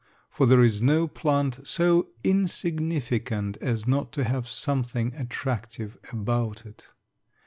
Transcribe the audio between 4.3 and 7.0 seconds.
something attractive about it.